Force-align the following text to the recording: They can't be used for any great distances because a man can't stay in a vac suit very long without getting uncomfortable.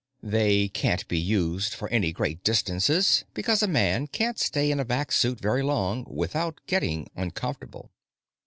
They 0.23 0.67
can't 0.67 1.07
be 1.07 1.19
used 1.19 1.75
for 1.75 1.87
any 1.89 2.11
great 2.11 2.43
distances 2.43 3.23
because 3.35 3.61
a 3.61 3.67
man 3.67 4.07
can't 4.07 4.39
stay 4.39 4.71
in 4.71 4.79
a 4.79 4.83
vac 4.83 5.11
suit 5.11 5.39
very 5.39 5.61
long 5.61 6.07
without 6.09 6.59
getting 6.65 7.11
uncomfortable. 7.15 7.91